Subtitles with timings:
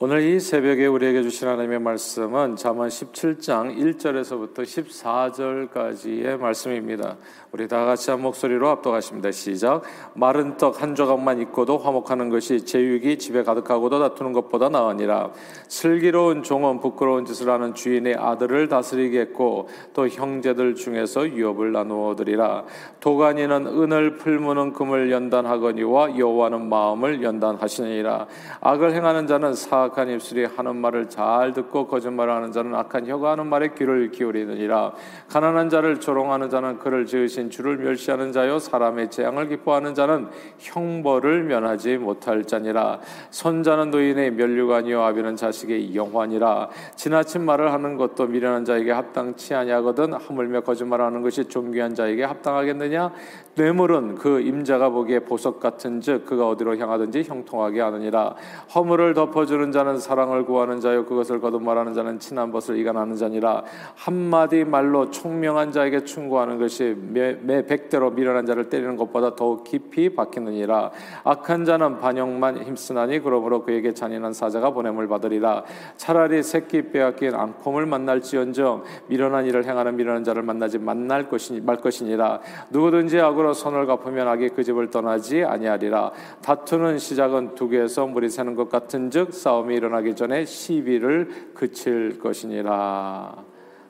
[0.00, 7.16] 오늘 이 새벽에 우리에게 주신 하나님의 말씀은 잠언 17장 1절에서부터 14절까지의 말씀입니다.
[7.52, 9.30] 우리 다 같이 한 목소리로 압도하십니다.
[9.30, 9.82] 시작.
[10.14, 15.30] 마른 떡 한 조각만 있고도 화목하는 것이 제육이 집에 가득하고도 다투는 것보다 나으니라.
[15.68, 22.64] 슬기로운 종은 부끄러운 짓을 하는 주인의 아들을 다스리겠고 또 형제들 중에서 유업을 나누어 얻으리라.
[22.98, 28.26] 도가니는 은을 풀무는 금을 연단하거니와 여호와는 마음을 연단하시니라.
[28.60, 33.46] 악을 행하는 자는 사 악한 입술이 하는 말을 잘 듣고 거짓말하는 자는 악한 혀가 하는
[33.46, 34.92] 말에 귀를 기울이느니라.
[35.28, 40.28] 가난한 자를 조롱하는 자는 그를 지으신 주를 멸시하는 자요 사람의 재앙을 기뻐하는 자는
[40.58, 43.00] 형벌을 면하지 못할 자니라.
[43.30, 46.68] 손자는 노인의 멸류관이요 아비는 자식의 영환이라.
[46.96, 53.12] 지나친 말을 하는 것도 미련한 자에게 합당치 아니하거든 하물며 거짓말하는 것이 존귀한 자에게 합당하겠느냐?
[53.56, 58.34] 뇌물은 그 임자가 보기에 보석 같은즉 그가 어디로 향하든지 형통하게 하느니라.
[58.74, 63.64] 허물을 덮어주는 자는 사랑을 구하는 자요 그것을 거듭 말하는 자는 친한 것을 이간하는 자니라.
[63.96, 70.14] 한마디 말로 총명한 자에게 충고하는 것이 매, 매 백대로 미련한 자를 때리는 것보다 더욱 깊이
[70.14, 70.92] 박히느니라.
[71.24, 75.64] 악한 자는 반역만 힘쓰나니 그러므로 그에게 잔인한 사자가 보냄을 받으리라.
[75.96, 82.40] 차라리 새끼 빼앗긴 앙콤을 만날지언정 미련한 일을 행하는 미련한 자를 만나지 만날 것이니 말 것이니라.
[82.70, 86.12] 누구든지 악으로 손을 갚으면 악이 그 집을 떠나지 아니하리라.
[86.42, 93.44] 다투는 시작은 두 개에서 물이 새는 것 같은즉 싸움 이 일어나기 전에 시비를 그칠 것이니라.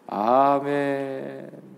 [0.06, 1.73] 아멘.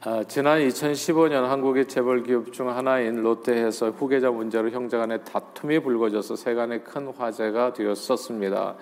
[0.00, 6.36] 아, 지난 2015년 한국의 재벌 기업 중 하나인 롯데에서 후계자 문제로 형제 간의 다툼이 불거져서
[6.36, 8.76] 세간의 큰 화제가 되었었습니다.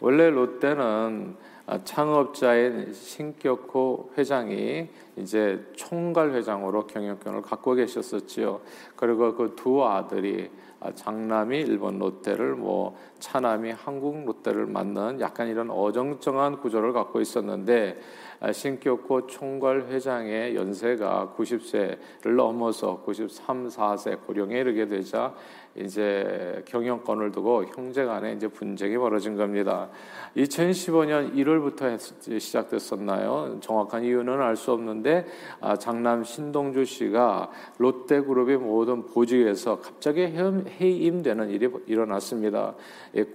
[0.00, 8.60] 원래 롯데는 아, 창업자인 신격호 회장이 이제 총괄 회장으로 경영권을 갖고 계셨었지요.
[8.96, 15.70] 그리고 그 두 아들이 아, 장남이 일본 롯데를 뭐 차남이 한국 롯데를 맡는 약간 이런
[15.70, 24.86] 어정쩡한 구조를 갖고 있었는데 아, 신격호 총괄 회장의 연세가 90세를 넘어서 93, 4세 고령에 이르게
[24.86, 25.34] 되자
[25.74, 29.88] 이제 경영권을 두고 형제 간에 이제 분쟁이 벌어진 겁니다.
[30.36, 31.98] 2015년 1월부터
[32.38, 33.58] 시작됐었나요?
[33.60, 35.26] 정확한 이유는 알 수 없는데
[35.60, 42.74] 아, 장남 신동주 씨가 롯데그룹의 모든 보직에서 갑자기 해임되는 일이 일어났습니다.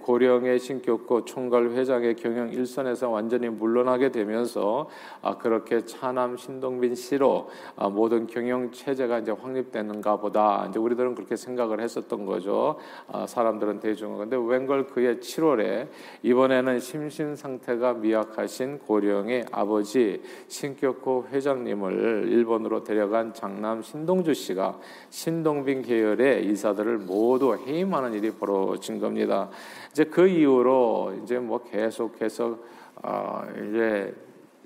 [0.02, 4.97] 고령의 신격고 총괄 회장의 경영 일선에서 완전히 물러나게 되면서 아,
[5.38, 11.80] 그렇게 차남 신동빈 씨로 아, 모든 경영 체제가 이제 확립되는가 보다 이제 우리들은 그렇게 생각을
[11.80, 12.78] 했었던 거죠.
[13.08, 15.88] 아, 사람들은 대중은 근데 웬걸 그의 7월에
[16.22, 24.78] 이번에는 심신 상태가 미약하신 고령의 아버지 신격호 회장님을 일본으로 데려간 장남 신동주 씨가
[25.10, 29.50] 신동빈 계열의 이사들을 모두 해임하는 일이 벌어진 겁니다.
[29.90, 32.58] 이제 그 이후로 이제 뭐 계속해서
[33.02, 34.14] 어 이제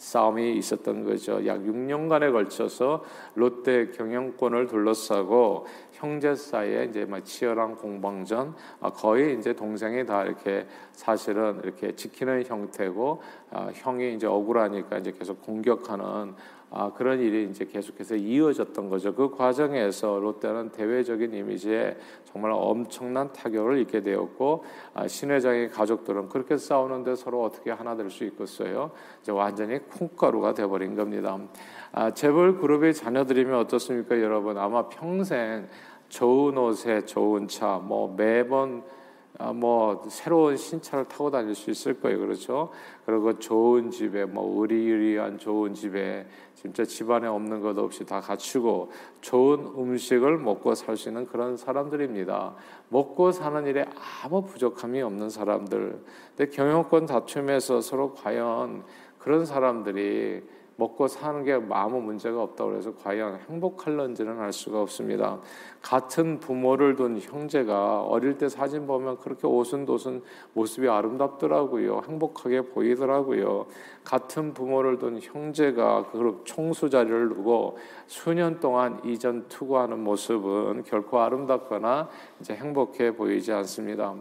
[0.03, 1.47] 싸움이 있었던 거죠.
[1.47, 3.05] 약 6년간에 걸쳐서
[3.37, 10.67] 롯데 경영권을 둘러싸고 형제 사이에 이제 막 치열한 공방전, 아, 거의 이제 동생이 다 이렇게
[10.91, 16.35] 사실은 이렇게 지키는 형태고 아, 형이 이제 억울하니까 이제 계속 공격하는
[16.75, 19.15] 아, 그런 일이 이제 계속해서 이어졌던 거죠.
[19.15, 26.57] 그 과정에서 롯데는 대외적인 이미지에 정말 엄청난 타격을 입게 되었고 아, 신 회장의 가족들은 그렇게
[26.57, 28.91] 싸우는데 서로 어떻게 하나 될 수 있겠어요?
[29.23, 31.39] 이제 완전히 콩가루가 돼버린 겁니다.
[31.93, 34.59] 아, 재벌 그룹의 자녀들이면 어떻습니까, 여러분?
[34.59, 35.69] 아마 평생
[36.09, 39.02] 좋은 옷에 좋은 차, 뭐 매번 아,
[39.55, 42.71] 뭐 새로운 신차를 타고 다닐 수 있을 거예요, 그렇죠?
[43.07, 49.73] 그리고 좋은 집에 뭐 의리의리한 좋은 집에 진짜 집안에 없는 것 없이 다 갖추고 좋은
[49.77, 52.55] 음식을 먹고 살 수 있는 그런 사람들입니다.
[52.91, 53.87] 먹고 사는 일에
[54.23, 56.05] 아무 부족함이 없는 사람들.
[56.37, 58.85] 근데 경영권 다툼에서 서로 과연
[59.19, 60.43] 그런 사람들이
[60.83, 65.39] 먹고 사는 게 아무 문제가 없다고 해서 과연 행복할런지는 알 수가 없습니다.
[65.81, 70.23] 같은 부모를 둔 형제가 어릴 때 사진 보면 그렇게 오순도순
[70.55, 72.03] 모습이 아름답더라고요.
[72.09, 73.67] 행복하게 보이더라고요.
[74.05, 82.09] 같은 부모를 둔 형제가 그 총수 자리를 두고 수년 동안 이전 투구하는 모습은 결코 아름답거나
[82.41, 84.15] 이제 행복해 보이지 않습니다.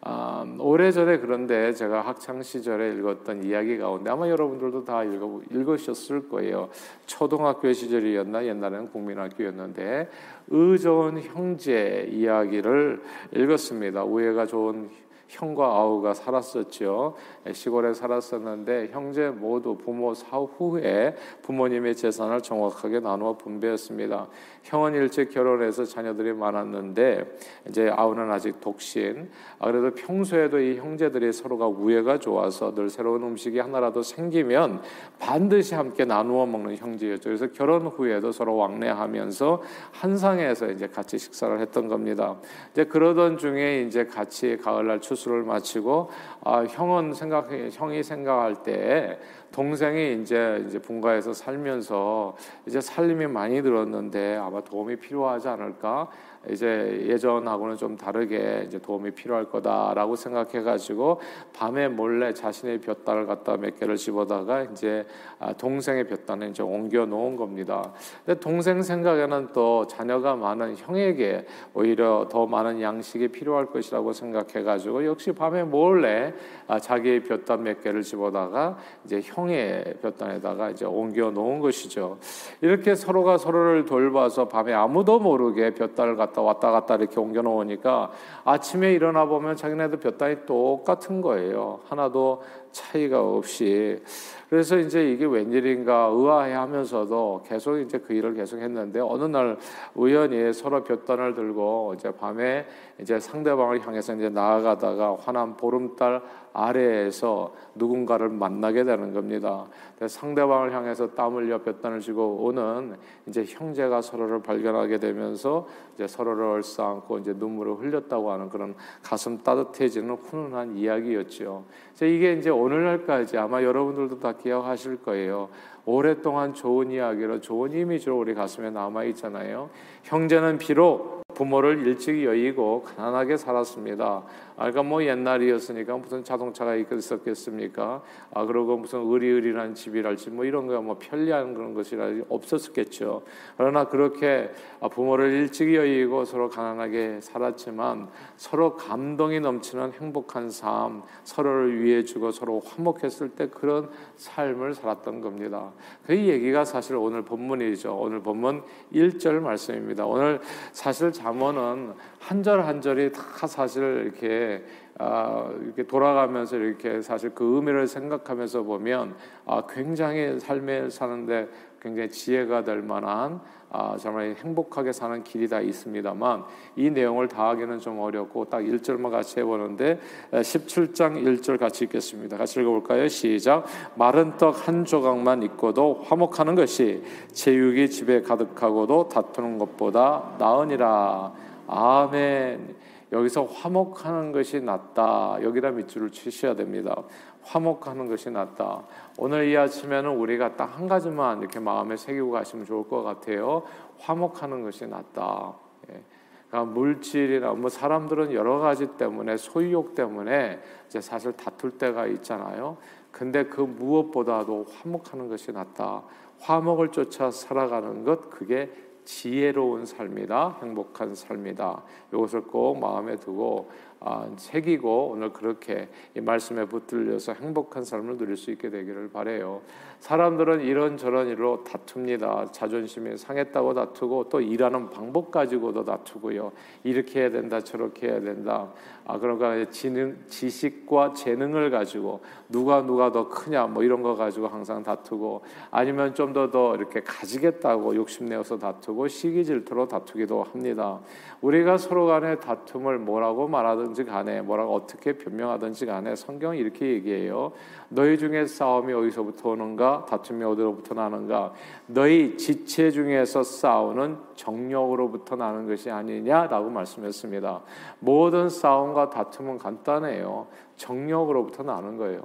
[0.00, 6.68] 아, 오래전에 그런데 제가 학창 시절에 읽었던 이야기 가운데 아마 여러분들도 다 읽어, 읽으셨을 거예요.
[7.06, 10.08] 초등학교 시절이었나 옛날에는 국민학교였는데
[10.48, 13.02] 의좋은 형제 이야기를
[13.34, 14.04] 읽었습니다.
[14.04, 14.88] 우애가 좋은
[15.28, 17.14] 형과 아우가 살았었죠.
[17.52, 24.26] 시골에 살았었는데 형제 모두 부모 사후 후에 부모님의 재산을 정확하게 나누어 분배했습니다.
[24.62, 27.38] 형은 일찍 결혼해서 자녀들이 많았는데
[27.68, 29.28] 이제 아우는 아직 독신.
[29.58, 34.80] 아, 그래도 평소에도 이 형제들이 서로가 우애가 좋아서 늘 새로운 음식이 하나라도 생기면
[35.18, 37.24] 반드시 함께 나누어 먹는 형제였죠.
[37.24, 42.36] 그래서 결혼 후에도 서로 왕래하면서 한상에서 이제 같이 식사를 했던 겁니다.
[42.72, 46.10] 이제 그러던 중에 이제 같이 가을날 추 수를 마치고
[46.44, 49.18] 아, 형은 생각 형이 생각할 때
[49.52, 52.36] 동생이 이제 이제 분가에서 살면서
[52.66, 56.08] 이제 살림이 많이 들었는데 아마 도움이 필요하지 않을까
[56.50, 61.20] 이제 예전하고는 좀 다르게 이제 도움이 필요할 거다라고 생각해가지고
[61.52, 65.04] 밤에 몰래 자신의 볕단을 갖다 몇 개를 집어다가 이제
[65.38, 67.92] 아, 동생의 볕단에 이제 옮겨 놓은 겁니다.
[68.24, 75.32] 근데 동생 생각에는 또 자녀가 많은 형에게 오히려 더 많은 양식이 필요할 것이라고 생각해가지고 역시
[75.32, 76.32] 밤에 몰래
[76.66, 82.18] 아, 자기의 볕단 몇 개를 집어다가 이제 형의 볕단에다가 이제 옮겨 놓은 것이죠.
[82.60, 88.10] 이렇게 서로가 서로를 돌봐서 밤에 아무도 모르게 볕단을 갖다 왔다 갔다 이렇게 옮겨 놓으니까
[88.44, 91.80] 아침에 일어나 보면 자기네들 볕단이 똑같은 거예요.
[91.88, 92.42] 하나도
[92.72, 94.02] 차이가 없이.
[94.48, 99.58] 그래서 이제 이게 웬일인가 의아해 하면서도 계속 이제 그 일을 계속 했는데 어느 날
[99.94, 102.66] 우연히 서로 볕단을 들고 이제 밤에
[103.00, 106.20] 이제 상대방을 향해서 이제 나아가다가 환한 보름달
[106.52, 109.66] 아래에서 누군가를 만나게 되는 겁니다.
[110.04, 112.96] 상대방을 향해서 땀 흘려 볕단을 쥐고 오는
[113.26, 120.16] 이제 형제가 서로를 발견하게 되면서 이제 서로를 얼싸안고 이제 눈물을 흘렸다고 하는 그런 가슴 따뜻해지는
[120.16, 121.64] 훈훈한 이야기였죠.
[122.02, 125.48] 이게 이제 오늘날까지 아마 여러분들도 다 기억하실 거예요.
[125.84, 129.70] 오랫동안 좋은 이야기로 좋은 이미지로 우리 가슴에 남아 있잖아요.
[130.02, 134.24] 형제는 비록 부모를 일찍 여의고 가난하게 살았습니다.
[134.58, 138.02] 아, 그러니까 뭐 옛날이었으니까 무슨 자동차가 있었겠습니까?
[138.34, 143.22] 아, 그리고 무슨 의리의리한 집이랄지 뭐 이런 거 뭐 편리한 그런 것이라 없었겠죠.
[143.58, 144.50] 그러나 그렇게
[144.90, 152.60] 부모를 일찍 여의고 서로 가난하게 살았지만 서로 감동이 넘치는 행복한 삶, 서로를 위해 주고 서로
[152.60, 155.72] 화목했을 때 그런 삶을 살았던 겁니다.
[156.06, 157.94] 그 얘기가 사실 오늘 본문이죠.
[157.94, 158.62] 오늘 본문
[158.92, 160.06] 1절 말씀입니다.
[160.06, 160.40] 오늘
[160.72, 164.64] 사실 잠언은 한 절 한 절이 다 사실 이렇게
[164.98, 169.14] 아, 이렇게 돌아가면서 이렇게 사실 그 의미를 생각하면서 보면
[169.46, 171.48] 아, 굉장히 삶에 사는데
[171.80, 176.42] 굉장히 지혜가 될 만한 아, 정말 행복하게 사는 길이 다 있습니다만
[176.74, 180.00] 이 내용을 다 하기는 좀 어렵고 딱 1절만 같이 해보는데
[180.32, 182.36] 17장 1절 같이 읽겠습니다.
[182.36, 183.06] 같이 읽어볼까요?
[183.06, 191.32] 시작 마른 떡 한 조각만 있고도 화목하는 것이 제육이 집에 가득하고도 다투는 것보다 나으니라
[191.68, 192.76] 아멘
[193.12, 195.38] 여기서 화목하는 것이 낫다.
[195.42, 197.04] 여기다 밑줄을 치셔야 됩니다.
[197.42, 198.84] 화목하는 것이 낫다.
[199.16, 203.62] 오늘 이 아침에는 우리가 딱 한 가지만 이렇게 마음에 새기고 가시면 좋을 것 같아요.
[203.98, 205.54] 화목하는 것이 낫다.
[205.90, 206.02] 예.
[206.48, 212.76] 그러니까 물질이나 뭐 사람들은 여러 가지 때문에 소유욕 때문에 이제 사실 다툴 때가 있잖아요.
[213.10, 216.02] 근데 그 무엇보다도 화목하는 것이 낫다.
[216.40, 218.70] 화목을 쫓아 살아가는 것 그게
[219.08, 221.82] 지혜로운 삶이다, 행복한 삶이다.
[222.12, 223.70] 이것을 꼭 마음에 두고
[224.00, 229.62] 아, 새기고 오늘 그렇게 이 말씀에 붙들려서 행복한 삶을 누릴 수 있게 되기를 바래요.
[230.00, 232.52] 사람들은 이런저런 일로 다툽니다.
[232.52, 236.52] 자존심이 상했다고 다투고 또 일하는 방법 가지고도 다투고요.
[236.84, 238.68] 이렇게 해야 된다, 저렇게 해야 된다.
[239.10, 244.82] 아 그러니까 지능, 지식과 재능을 가지고 누가 누가 더 크냐 뭐 이런 거 가지고 항상
[244.82, 251.00] 다투고 아니면 좀 더더 더 이렇게 가지겠다고 욕심내어서 다투고 시기 질투로 다투기도 합니다.
[251.40, 257.52] 우리가 서로 간에 다툼을 뭐라고 말하든지 간에 뭐라고 어떻게 변명하든지 간에 성경이 이렇게 얘기해요.
[257.88, 259.87] 너희 중에 싸움이 어디서부터 오는가?
[260.08, 261.52] 다툼이 어디로부터 나는가?
[261.86, 267.60] 너희 지체 중에서 싸우는 정력으로부터 나는 것이 아니냐라고 말씀했습니다.
[268.00, 270.46] 모든 싸움과 다툼은 간단해요.
[270.78, 272.22] 정력으로부터 나는 거예요.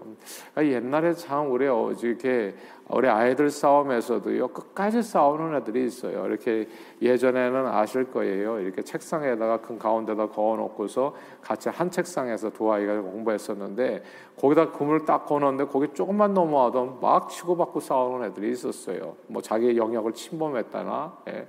[0.54, 2.56] 그러니까 옛날에 참 우리 어, 이렇게
[2.90, 6.26] 우리 아이들 싸움에서도요 끝까지 싸우는 애들이 있어요.
[6.26, 6.68] 이렇게
[7.02, 8.60] 예전에는 아실 거예요.
[8.60, 14.04] 이렇게 책상에다가 큰 가운데다 거어놓고서 같이 한 책상에서 두 아이가 공부했었는데
[14.40, 19.16] 거기다 금을 딱 거놓는데 거기 조금만 넘어와도 막 치고받고 싸우는 애들이 있었어요.
[19.28, 21.18] 뭐 자기의 영역을 침범했다나.
[21.30, 21.48] 예.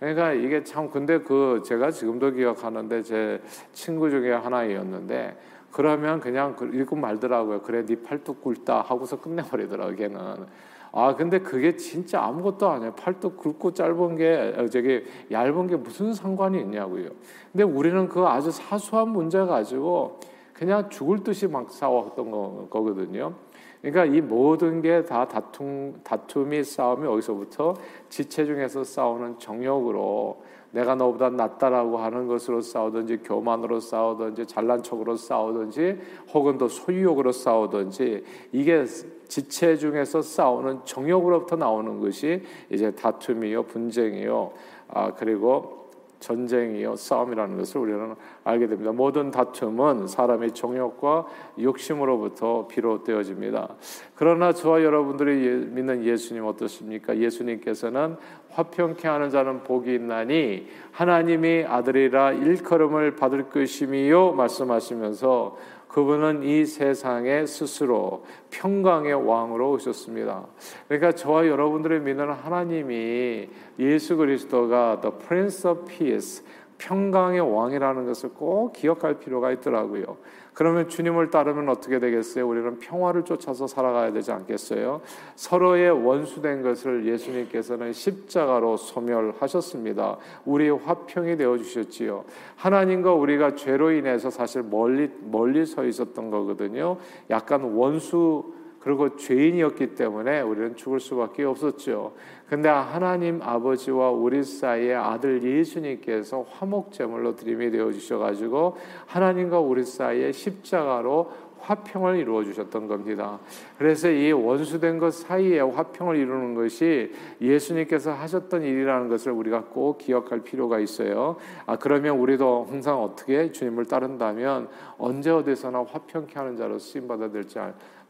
[0.00, 3.42] 그러니까 이게 참 근데 그 제가 지금도 기억하는데 제
[3.72, 5.36] 친구 중에 하나였는데
[5.70, 7.62] 그러면 그냥 읽고 말더라고요.
[7.62, 9.96] 그래 네 팔뚝 굵다 하고서 끝내버리더라고요.
[9.96, 10.46] 걔는.
[10.92, 12.92] 아 근데 그게 진짜 아무것도 아니에요.
[12.94, 17.10] 팔뚝 굵고 짧은 게 어, 저기 얇은 게 무슨 상관이 있냐고요.
[17.52, 20.18] 근데 우리는 그 아주 사소한 문제 가지고
[20.52, 23.34] 그냥 죽을 듯이 막 싸웠던 거, 거거든요.
[23.80, 27.74] 그러니까 이 모든 게 다 다툼, 다툼이 싸움이 어디서부터
[28.10, 35.98] 지체 중에서 싸우는 정욕으로 내가 너보다 낫다라고 하는 것으로 싸우든지 교만으로 싸우든지 잘난 척으로 싸우든지
[36.32, 38.84] 혹은 또 소유욕으로 싸우든지 이게
[39.28, 44.52] 지체 중에서 싸우는 정욕으로부터 나오는 것이 이제 다툼이요 분쟁이요.
[44.88, 45.79] 아 그리고
[46.20, 48.92] 전쟁이요 싸움이라는 것을 우리는 알게 됩니다.
[48.92, 51.26] 모든 다툼은 사람의 정욕과
[51.60, 53.74] 욕심으로부터 비롯되어집니다.
[54.14, 57.16] 그러나 저와 여러분들이 예, 믿는 예수님 어떻습니까?
[57.16, 58.16] 예수님께서는
[58.50, 65.56] 화평케 하는 자는 복이 있나니 하나님이 아들이라 일컬음을 받을 것임이요 말씀하시면서
[65.92, 70.46] 그분은 이 세상에 스스로 평강의 왕으로 오셨습니다.
[70.86, 76.44] 그러니까 저와 여러분들의 믿는 하나님이 예수 그리스도가 the Prince of Peace,
[76.78, 80.16] 평강의 왕이라는 것을 꼭 기억할 필요가 있더라고요.
[80.54, 82.46] 그러면 주님을 따르면 어떻게 되겠어요?
[82.48, 85.00] 우리는 평화를 쫓아서 살아가야 되지 않겠어요?
[85.36, 90.16] 서로의 원수된 것을 예수님께서는 십자가로 소멸하셨습니다.
[90.44, 92.24] 우리의 화평이 되어 주셨지요.
[92.56, 96.96] 하나님과 우리가 죄로 인해서 사실 멀리 멀리 서 있었던 거거든요.
[97.30, 102.14] 약간 원수 그리고 죄인이었기 때문에 우리는 죽을 수밖에 없었죠.
[102.48, 110.32] 근데 하나님 아버지와 우리 사이에 아들 예수님께서 화목제물로 드림이 되어 주셔 가지고 하나님과 우리 사이에
[110.32, 111.30] 십자가로
[111.62, 113.38] 화평을 이루어 주셨던 겁니다.
[113.78, 120.40] 그래서 이 원수된 것 사이에 화평을 이루는 것이 예수님께서 하셨던 일이라는 것을 우리가 꼭 기억할
[120.40, 121.36] 필요가 있어요.
[121.66, 127.58] 아 그러면 우리도 항상 어떻게 주님을 따른다면 언제 어디서나 화평케 하는 자로 쓰임 받아야 될지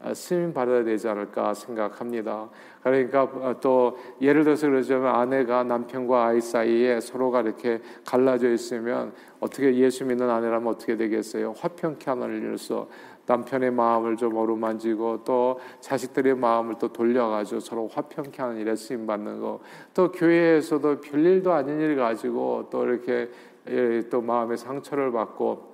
[0.03, 2.49] 아, 쓰임 받아야 되지 않을까 생각합니다.
[2.81, 9.75] 그러니까 어, 또 예를 들어서 그러자면 아내가 남편과 아이 사이에 서로가 이렇게 갈라져 있으면 어떻게
[9.75, 11.53] 예수 믿는 아내라면 어떻게 되겠어요?
[11.57, 12.87] 화평케 하는 일로서
[13.25, 19.39] 남편의 마음을 좀 어루만지고 또 자식들의 마음을 또 돌려가지고 서로 화평케 하는 일에 쓰임 받는
[19.39, 19.59] 거.
[19.93, 23.29] 또 교회에서도 별일도 아닌 일 가지고 또 이렇게
[23.67, 25.70] 예, 또 마음의 상처를 받고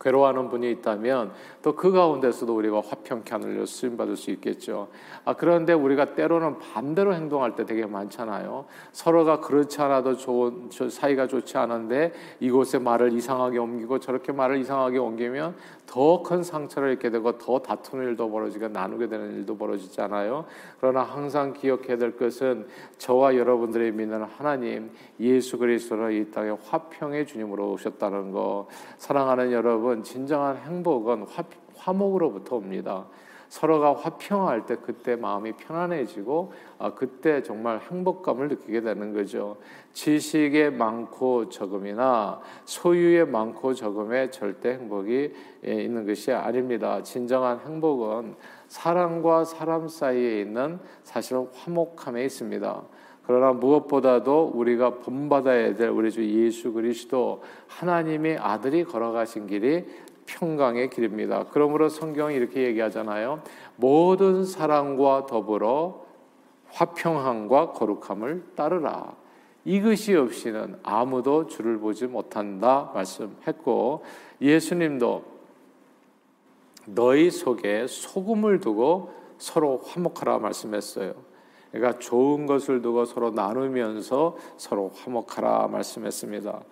[0.00, 4.88] 괴로워하는 분이 있다면 또 그 가운데서도 우리가 화평케 하늘로 쓰임 받을 수 있겠죠.
[5.24, 8.64] 아 그런데 우리가 때로는 반대로 행동할 때 되게 많잖아요.
[8.92, 15.54] 서로가 그렇지 않아도 좋은 사이가 좋지 않은데 이곳에 말을 이상하게 옮기고 저렇게 말을 이상하게 옮기면
[15.86, 20.44] 더 큰 상처를 입게 되고 더 다투는 일도 벌어지고 나누게 되는 일도 벌어지지 않아요.
[20.80, 22.66] 그러나 항상 기억해야 될 것은
[22.98, 24.90] 저와 여러분들이 믿는 하나님
[25.20, 31.42] 예수 그리스도를 이 땅에 화평의 주님으로 오셨다는 거 사랑하는 여러분 여러분 진정한 행복은 화,
[31.74, 33.06] 화목으로부터 옵니다.
[33.48, 39.56] 서로가 화평할 때 그때 마음이 편안해지고 아, 그때 정말 행복감을 느끼게 되는 거죠.
[39.94, 45.32] 지식의 많고 적음이나 소유의 많고 적음에 절대 행복이
[45.64, 47.02] 예, 있는 것이 아닙니다.
[47.02, 48.34] 진정한 행복은
[48.66, 52.82] 사람과 사람 사이에 있는 사실 화목함에 있습니다.
[53.28, 59.84] 그러나 무엇보다도 우리가 본받아야 될 우리 주 예수 그리스도 하나님의 아들이 걸어가신 길이
[60.24, 61.44] 평강의 길입니다.
[61.50, 63.42] 그러므로 성경이 이렇게 얘기하잖아요.
[63.76, 66.06] 모든 사랑과 더불어
[66.70, 69.14] 화평함과 거룩함을 따르라.
[69.66, 74.04] 이것이 없이는 아무도 주를 보지 못한다 말씀했고
[74.40, 75.22] 예수님도
[76.86, 81.27] 너희 속에 소금을 두고 서로 화목하라 말씀했어요.
[81.70, 86.62] 그러니까 좋은 것을 두고 서로 나누면서 서로 화목하라 말씀했습니다.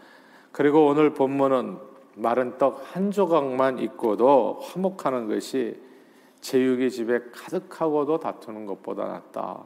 [0.53, 1.77] 그리고 오늘 본문은
[2.17, 5.79] 마른 떡 한 조각만 있고도 화목하는 것이
[6.41, 9.65] 제육이 집에 가득하고도 다투는 것보다 낫다.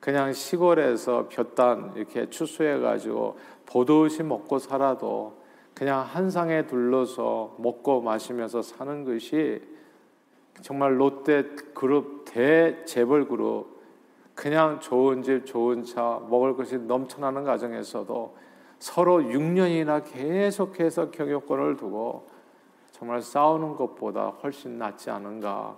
[0.00, 5.34] 그냥 시골에서 볕단 이렇게 추수해 가지고 보듯이 먹고 살아도
[5.74, 9.60] 그냥 한 상에 둘러서 먹고 마시면서 사는 것이
[10.62, 11.42] 정말 롯데
[11.74, 13.75] 그룹 대재벌 그룹
[14.36, 18.36] 그냥 좋은 집, 좋은 차, 먹을 것이 넘쳐나는 가정에서도
[18.78, 22.28] 서로 6년이나 계속해서 경영권을 두고
[22.92, 25.76] 정말 싸우는 것보다 훨씬 낫지 않은가.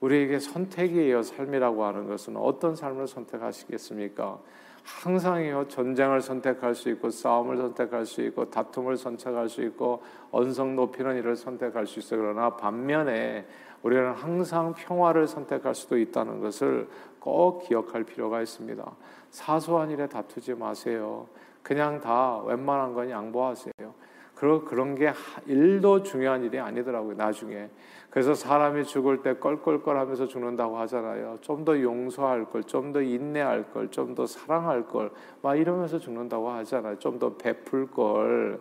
[0.00, 1.22] 우리에게 선택이에요.
[1.22, 4.38] 삶이라고 하는 것은 어떤 삶을 선택하시겠습니까?
[4.84, 5.68] 항상이요.
[5.68, 11.36] 전쟁을 선택할 수 있고 싸움을 선택할 수 있고 다툼을 선택할 수 있고 언성 높이는 일을
[11.36, 12.20] 선택할 수 있어요.
[12.20, 13.46] 그러나 반면에
[13.82, 18.84] 우리는 항상 평화를 선택할 수도 있다는 것을 꼭 기억할 필요가 있습니다.
[19.30, 21.26] 사소한 일에 다투지 마세요.
[21.62, 23.72] 그냥 다 웬만한 건 양보하세요.
[24.34, 25.12] 그러, 그런 게
[25.46, 27.70] 일도 중요한 일이 아니더라고요, 나중에.
[28.10, 31.38] 그래서 사람이 죽을 때 껄껄껄 하면서 죽는다고 하잖아요.
[31.40, 35.12] 좀 더 용서할 걸, 좀 더 인내할 걸, 좀 더 사랑할 걸,
[35.42, 36.98] 막 이러면서 죽는다고 하잖아요.
[36.98, 38.60] 좀 더 베풀 걸.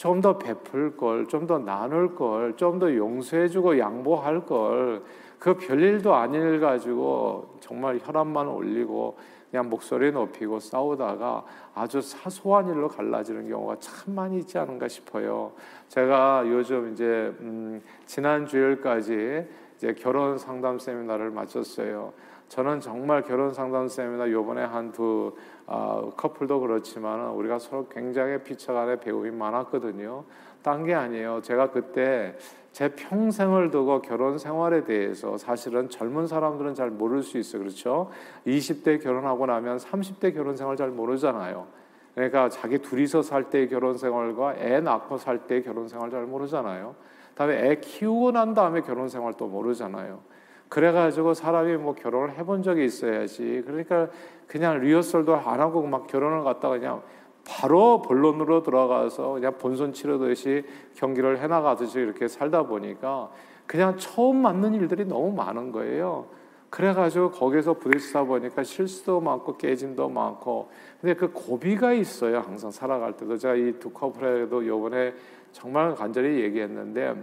[0.00, 5.02] 좀 더 베풀 걸, 좀 더 나눌 걸, 좀 더 용서해주고 양보할 걸,
[5.38, 9.18] 그 별일도 아닐 가지고 정말 혈압만 올리고
[9.50, 15.52] 그냥 목소리 높이고 싸우다가 아주 사소한 일로 갈라지는 경우가 참 많이 있지 않은가 싶어요.
[15.88, 22.14] 제가 요즘 이제 음, 지난 주일까지 이제 결혼 상담 세미나를 마쳤어요.
[22.50, 25.36] 저는 정말 결혼 상담 세미나 요번에 한두
[25.68, 30.24] 어, 커플도 그렇지만 우리가 서로 굉장히 피처간의 배움이 많았거든요.
[30.60, 31.40] 딴 게 아니에요.
[31.42, 32.36] 제가 그때
[32.72, 37.62] 제 평생을 두고 결혼 생활에 대해서 사실은 젊은 사람들은 잘 모를 수 있어요.
[37.62, 38.10] 그렇죠?
[38.44, 41.68] 20대 결혼하고 나면 30대 결혼 생활 잘 모르잖아요.
[42.16, 46.96] 그러니까 자기 둘이서 살 때의 결혼 생활과 애 낳고 살 때의 결혼 생활 잘 모르잖아요.
[47.36, 50.29] 다음에 애 키우고 난 다음에 결혼 생활 또 모르잖아요.
[50.70, 53.62] 그래가지고 사람이 뭐 결혼을 해본 적이 있어야지.
[53.66, 54.08] 그러니까
[54.46, 57.02] 그냥 리허설도 안 하고 막 결혼을 갖다가 그냥
[57.44, 63.30] 바로 본론으로 들어가서 그냥 본선 치르듯이 경기를 해나가듯이 이렇게 살다 보니까
[63.66, 66.26] 그냥 처음 맞는 일들이 너무 많은 거예요.
[66.70, 73.36] 그래가지고 거기서 부딪히다 보니까 실수도 많고 깨짐도 많고 근데 그 고비가 있어요 항상 살아갈 때도
[73.36, 75.14] 제가 이 두 커플에도 요번에
[75.50, 77.16] 정말 간절히 얘기했는데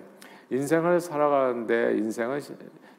[0.50, 2.42] 인생을 살아가는데 인생은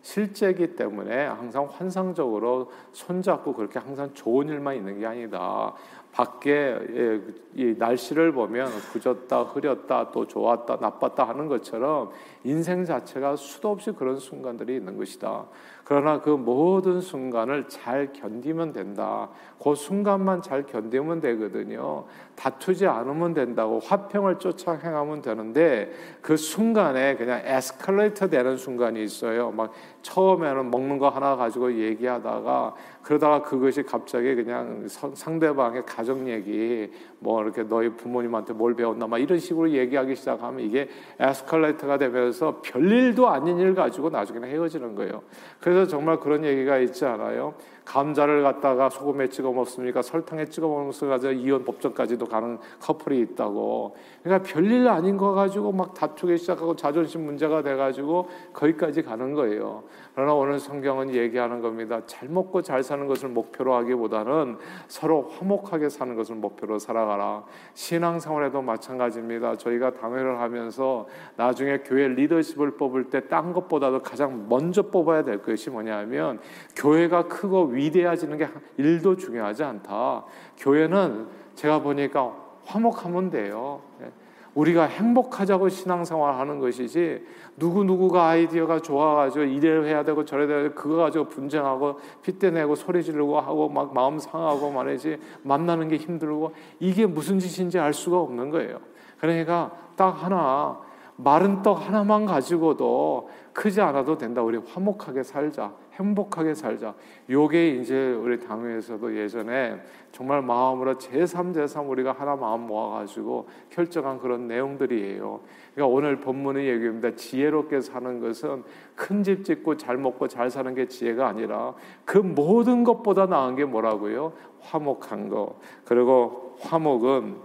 [0.09, 5.75] 실제이기 때문에 항상 환상적으로 손잡고 그렇게 항상 좋은 일만 있는 게 아니다.
[6.13, 7.21] 밖에 예,
[7.55, 12.11] 이 날씨를 보면 굳었다 흐렸다 또 좋았다 나빴다 하는 것처럼
[12.43, 15.45] 인생 자체가 수도 없이 그런 순간들이 있는 것이다.
[15.89, 19.31] 그러나 그 모든 순간을 잘 견디면 된다.
[19.59, 22.05] 그 순간만 잘 견디면 되거든요.
[22.37, 25.91] 다투지 않으면 된다고 화평을 쫓아 행하면 되는데
[26.21, 29.51] 그 순간에 그냥 에스컬레이터 되는 순간이 있어요.
[29.51, 37.43] 막 처음에는 먹는 거 하나 가지고 얘기하다가 그러다가 그것이 갑자기 그냥 상대방의 가정 얘기 뭐
[37.43, 43.59] 이렇게 너희 부모님한테 뭘 배웠나 막 이런 식으로 얘기하기 시작하면 이게 에스컬레이터가 되면서 별일도 아닌
[43.59, 45.23] 일 가지고 나중에는 헤어지는 거예요.
[45.61, 47.55] 그래서 정말 그런 얘기가 있지 않아요?
[47.89, 50.03] 감자를 갖다가 소금에 찍어 먹습니까?
[50.03, 53.97] 설탕에 찍어 먹으면서 가지고 이혼 법정까지도 가는 커플이 있다고.
[54.23, 59.85] 그러니까 별일 아닌 거 가지고 막 다투기 시작하고 자존심 문제가 돼 가지고 거기까지 가는 거예요.
[60.15, 62.03] 그러나 오늘 성경은 얘기하는 겁니다.
[62.07, 64.59] 잘 먹고 잘 사는 것을 목표로 하기보다는
[64.89, 67.45] 서로 화목하게 사는 것을 목표로 살아가라.
[67.75, 69.57] 신앙생활에도 마찬가지입니다.
[69.57, 75.71] 저희가 당회를 하면서 나중에 교회 리더십을 뽑을 때 딴 것보다도 가장 먼저 뽑아야 될 것이
[75.71, 76.41] 뭐냐면
[76.77, 80.25] 교회가 크고 위대해지는 게 일도 중요하지 않다.
[80.59, 83.81] 교회는 제가 보니까 화목하면 돼요.
[84.03, 84.11] 예.
[84.55, 87.25] 우리가 행복하자고 신앙생활 하는 것이지
[87.57, 93.39] 누구 누구가 아이디어가 좋아가지고 이래를 해야 되고 저래 되고 그거 가지고 분쟁하고 핏대내고 소리 지르고
[93.39, 98.81] 하고 막 마음 상하고 말이지 만나는 게 힘들고 이게 무슨 짓인지 알 수가 없는 거예요.
[99.21, 100.81] 그러니까 딱 하나
[101.17, 104.43] 마른 떡 하나만 가지고도 크지 않아도 된다.
[104.43, 105.73] 우리 화목하게 살자.
[105.99, 106.95] 행복하게 살자.
[107.29, 109.81] 요게 이제 우리 당회에서도 예전에
[110.13, 115.41] 정말 마음으로 제3, 제3 우리가 하나 마음 모아가지고 결정한 그런 내용들이에요.
[115.75, 117.15] 그러니까 오늘 본문의 얘기입니다.
[117.15, 118.63] 지혜롭게 사는 것은
[118.95, 123.65] 큰 집 짓고 잘 먹고 잘 사는 게 지혜가 아니라 그 모든 것보다 나은 게
[123.65, 124.33] 뭐라고요?
[124.61, 125.59] 화목한 거.
[125.85, 127.37] 그리고 화목은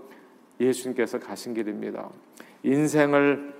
[0.59, 2.09] 예수님께서 가신 길입니다.
[2.63, 3.53] 인생을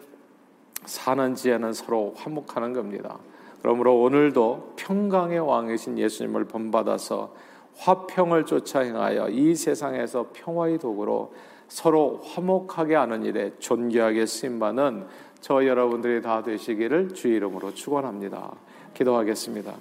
[0.86, 3.18] 사는 지혜는 서로 화목하는 겁니다.
[3.64, 7.34] 그러므로 오늘도 평강의 왕이신 예수님을 본받아서
[7.78, 11.34] 화평을 쫓아 행하여 이 세상에서 평화의 도구로
[11.70, 15.06] 서로 화목하게 하는 일에 존귀하게 쓰임받는
[15.40, 18.54] 저 여러분들이 다 되시기를 주 이름으로 축원합니다.
[18.96, 19.74] 기도하겠습니다.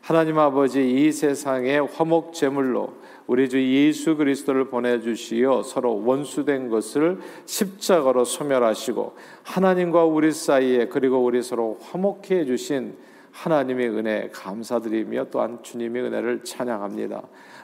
[0.00, 2.94] 하나님 아버지 이 세상의 화목 제물로
[3.28, 11.22] 우리 주 예수 그리스도를 보내 주시어 서로 원수된 것을 십자가로 소멸하시고 하나님과 우리 사이에 그리고
[11.22, 12.96] 우리 서로 화목해 주신
[13.38, 17.22] 하나님의 은혜 감사드리며 또한 주님의 은혜를 찬양합니다.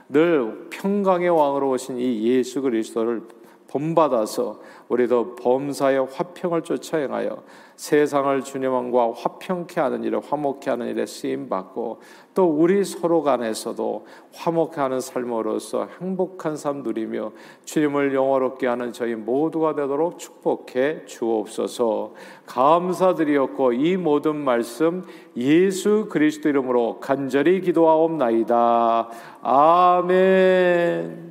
[0.08, 3.22] 늘 평강의 왕으로 오신 이 예수 그리스도를
[3.68, 7.42] 본받아서 우리도 범사의 화평을 쫓아 행하여
[7.76, 12.00] 세상을 주님과 화평케 하는 일에 화목케 하는 일에 쓰임 받고
[12.34, 17.32] 또 우리 서로 간에서도 화목케 하는 삶으로서 행복한 삶 누리며
[17.64, 22.14] 주님을 영화롭게 하는 저희 모두가 되도록 축복해 주옵소서.
[22.46, 25.04] 감사드리었고 이 모든 말씀
[25.36, 29.08] 예수 그리스도 이름으로 간절히 기도하옵나이다.
[29.42, 31.24] 아멘.